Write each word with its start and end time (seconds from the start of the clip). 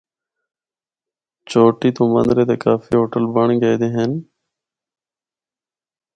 چوٹی 1.49 1.89
تو 1.95 2.03
مَندرے 2.13 2.43
تے 2.49 2.55
کافی 2.65 2.93
ہوٹل 2.97 3.25
بنڑ 3.33 3.47
گئے 3.61 3.75
دے 3.81 3.87
ہن۔ 3.95 4.11